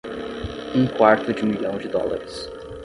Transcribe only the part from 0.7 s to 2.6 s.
Um quarto de milhão de dólares.